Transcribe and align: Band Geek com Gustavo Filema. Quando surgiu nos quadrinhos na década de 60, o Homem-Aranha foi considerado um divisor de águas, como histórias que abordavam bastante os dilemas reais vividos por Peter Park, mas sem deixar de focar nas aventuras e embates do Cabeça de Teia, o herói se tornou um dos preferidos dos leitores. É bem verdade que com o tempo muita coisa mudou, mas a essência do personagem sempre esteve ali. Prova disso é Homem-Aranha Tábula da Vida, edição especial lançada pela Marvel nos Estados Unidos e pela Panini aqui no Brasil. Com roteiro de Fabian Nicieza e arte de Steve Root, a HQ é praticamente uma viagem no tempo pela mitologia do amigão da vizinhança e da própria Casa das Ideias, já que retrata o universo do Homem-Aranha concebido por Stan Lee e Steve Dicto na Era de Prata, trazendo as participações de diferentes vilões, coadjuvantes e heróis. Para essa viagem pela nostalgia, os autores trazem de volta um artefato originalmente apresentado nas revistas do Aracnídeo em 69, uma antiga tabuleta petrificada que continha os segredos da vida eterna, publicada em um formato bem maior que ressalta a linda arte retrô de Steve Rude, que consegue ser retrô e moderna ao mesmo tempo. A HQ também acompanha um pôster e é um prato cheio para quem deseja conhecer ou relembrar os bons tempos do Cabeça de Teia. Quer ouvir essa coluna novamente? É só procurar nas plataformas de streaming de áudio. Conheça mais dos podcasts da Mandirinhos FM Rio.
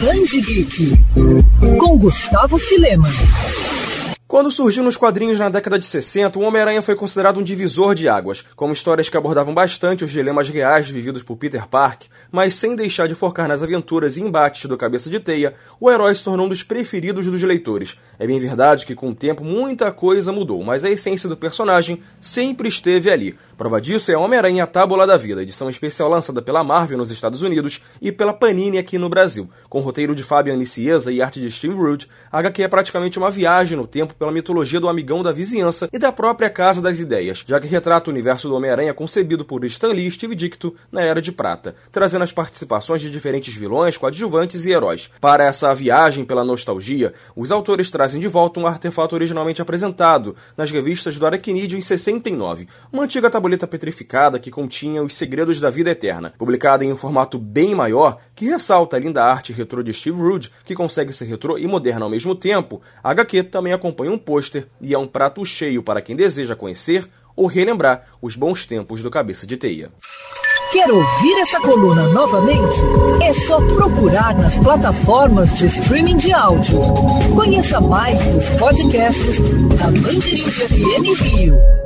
Band 0.00 0.40
Geek 0.40 0.94
com 1.78 1.98
Gustavo 1.98 2.56
Filema. 2.56 3.06
Quando 4.30 4.48
surgiu 4.48 4.84
nos 4.84 4.96
quadrinhos 4.96 5.40
na 5.40 5.48
década 5.48 5.76
de 5.76 5.84
60, 5.84 6.38
o 6.38 6.42
Homem-Aranha 6.42 6.80
foi 6.82 6.94
considerado 6.94 7.40
um 7.40 7.42
divisor 7.42 7.96
de 7.96 8.08
águas, 8.08 8.44
como 8.54 8.72
histórias 8.72 9.08
que 9.08 9.16
abordavam 9.16 9.52
bastante 9.52 10.04
os 10.04 10.10
dilemas 10.12 10.48
reais 10.48 10.88
vividos 10.88 11.24
por 11.24 11.36
Peter 11.36 11.66
Park, 11.66 12.04
mas 12.30 12.54
sem 12.54 12.76
deixar 12.76 13.08
de 13.08 13.14
focar 13.16 13.48
nas 13.48 13.60
aventuras 13.60 14.16
e 14.16 14.22
embates 14.22 14.66
do 14.66 14.78
Cabeça 14.78 15.10
de 15.10 15.18
Teia, 15.18 15.54
o 15.80 15.90
herói 15.90 16.14
se 16.14 16.22
tornou 16.22 16.46
um 16.46 16.48
dos 16.48 16.62
preferidos 16.62 17.26
dos 17.26 17.42
leitores. 17.42 17.98
É 18.20 18.26
bem 18.26 18.38
verdade 18.38 18.86
que 18.86 18.94
com 18.94 19.10
o 19.10 19.14
tempo 19.16 19.42
muita 19.44 19.90
coisa 19.90 20.30
mudou, 20.30 20.62
mas 20.62 20.84
a 20.84 20.90
essência 20.90 21.28
do 21.28 21.36
personagem 21.36 22.00
sempre 22.20 22.68
esteve 22.68 23.10
ali. 23.10 23.36
Prova 23.60 23.78
disso 23.78 24.10
é 24.10 24.16
Homem-Aranha 24.16 24.66
Tábula 24.66 25.06
da 25.06 25.18
Vida, 25.18 25.42
edição 25.42 25.68
especial 25.68 26.08
lançada 26.08 26.40
pela 26.40 26.64
Marvel 26.64 26.96
nos 26.96 27.10
Estados 27.10 27.42
Unidos 27.42 27.84
e 28.00 28.10
pela 28.10 28.32
Panini 28.32 28.78
aqui 28.78 28.96
no 28.96 29.10
Brasil. 29.10 29.50
Com 29.68 29.80
roteiro 29.80 30.14
de 30.14 30.22
Fabian 30.22 30.56
Nicieza 30.56 31.12
e 31.12 31.20
arte 31.20 31.42
de 31.42 31.50
Steve 31.50 31.74
Root, 31.74 32.08
a 32.32 32.38
HQ 32.38 32.62
é 32.62 32.68
praticamente 32.68 33.18
uma 33.18 33.30
viagem 33.30 33.76
no 33.76 33.86
tempo 33.86 34.14
pela 34.14 34.32
mitologia 34.32 34.80
do 34.80 34.88
amigão 34.88 35.22
da 35.22 35.30
vizinhança 35.30 35.90
e 35.92 35.98
da 35.98 36.10
própria 36.10 36.48
Casa 36.48 36.80
das 36.80 37.00
Ideias, 37.00 37.44
já 37.46 37.60
que 37.60 37.66
retrata 37.68 38.08
o 38.08 38.12
universo 38.14 38.48
do 38.48 38.56
Homem-Aranha 38.56 38.94
concebido 38.94 39.44
por 39.44 39.62
Stan 39.66 39.88
Lee 39.88 40.06
e 40.06 40.10
Steve 40.10 40.34
Dicto 40.34 40.74
na 40.90 41.02
Era 41.02 41.20
de 41.20 41.30
Prata, 41.30 41.76
trazendo 41.92 42.24
as 42.24 42.32
participações 42.32 43.02
de 43.02 43.10
diferentes 43.10 43.54
vilões, 43.54 43.98
coadjuvantes 43.98 44.64
e 44.64 44.72
heróis. 44.72 45.10
Para 45.20 45.44
essa 45.44 45.74
viagem 45.74 46.24
pela 46.24 46.46
nostalgia, 46.46 47.12
os 47.36 47.52
autores 47.52 47.90
trazem 47.90 48.22
de 48.22 48.26
volta 48.26 48.58
um 48.58 48.66
artefato 48.66 49.14
originalmente 49.14 49.60
apresentado 49.60 50.34
nas 50.56 50.70
revistas 50.70 51.18
do 51.18 51.26
Aracnídeo 51.26 51.78
em 51.78 51.82
69, 51.82 52.66
uma 52.90 53.02
antiga 53.02 53.28
tabuleta 53.28 53.49
petrificada 53.66 54.38
que 54.38 54.50
continha 54.50 55.02
os 55.02 55.14
segredos 55.14 55.60
da 55.60 55.70
vida 55.70 55.90
eterna, 55.90 56.32
publicada 56.38 56.84
em 56.84 56.92
um 56.92 56.96
formato 56.96 57.38
bem 57.38 57.74
maior 57.74 58.18
que 58.34 58.46
ressalta 58.46 58.96
a 58.96 59.00
linda 59.00 59.24
arte 59.24 59.52
retrô 59.52 59.82
de 59.82 59.92
Steve 59.92 60.20
Rude, 60.20 60.50
que 60.64 60.74
consegue 60.74 61.12
ser 61.12 61.26
retrô 61.26 61.58
e 61.58 61.66
moderna 61.66 62.04
ao 62.04 62.10
mesmo 62.10 62.34
tempo. 62.34 62.80
A 63.02 63.10
HQ 63.10 63.44
também 63.44 63.72
acompanha 63.72 64.12
um 64.12 64.18
pôster 64.18 64.66
e 64.80 64.94
é 64.94 64.98
um 64.98 65.06
prato 65.06 65.44
cheio 65.44 65.82
para 65.82 66.02
quem 66.02 66.16
deseja 66.16 66.56
conhecer 66.56 67.08
ou 67.36 67.46
relembrar 67.46 68.06
os 68.20 68.36
bons 68.36 68.66
tempos 68.66 69.02
do 69.02 69.10
Cabeça 69.10 69.46
de 69.46 69.56
Teia. 69.56 69.90
Quer 70.72 70.88
ouvir 70.88 71.40
essa 71.40 71.60
coluna 71.60 72.08
novamente? 72.10 72.78
É 73.22 73.32
só 73.32 73.60
procurar 73.74 74.36
nas 74.36 74.56
plataformas 74.58 75.58
de 75.58 75.66
streaming 75.66 76.16
de 76.16 76.32
áudio. 76.32 76.78
Conheça 77.34 77.80
mais 77.80 78.24
dos 78.26 78.48
podcasts 78.50 79.40
da 79.76 79.86
Mandirinhos 79.86 80.54
FM 80.54 81.20
Rio. 81.22 81.79